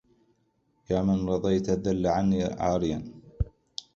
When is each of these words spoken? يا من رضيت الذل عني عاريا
يا 0.89 1.01
من 1.01 1.29
رضيت 1.29 1.69
الذل 1.69 2.07
عني 2.07 2.43
عاريا 2.43 3.11